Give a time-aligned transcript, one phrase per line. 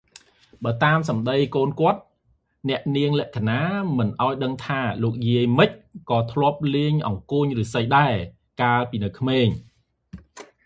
[0.63, 1.99] បើតាមសម្តីកូនស្រីគាត់
[2.69, 3.59] អ្នកនាង លក្ខិណា
[3.97, 5.69] បានឱ្យដឹងថា លោកយាយ ម៉ិច
[6.09, 8.13] ក៏ធ្លាប់លេងអង្កួចឫស្សីដែរ
[8.61, 9.47] កាលនៅពីក្មេង។